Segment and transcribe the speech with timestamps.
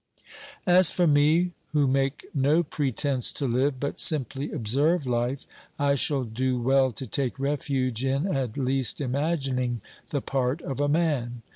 [0.65, 5.45] As for me, who make no pretence to live, but simply observe life,
[5.77, 10.79] I shall do well to take refuge in at least im agining the part of
[10.79, 11.43] a man.